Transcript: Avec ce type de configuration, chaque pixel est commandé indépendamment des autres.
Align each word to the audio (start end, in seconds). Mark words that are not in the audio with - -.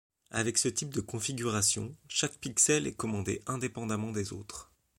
Avec 0.31 0.57
ce 0.57 0.67
type 0.67 0.89
de 0.91 0.99
configuration, 0.99 1.95
chaque 2.07 2.39
pixel 2.39 2.87
est 2.87 2.95
commandé 2.95 3.43
indépendamment 3.45 4.11
des 4.11 4.33
autres. 4.33 4.71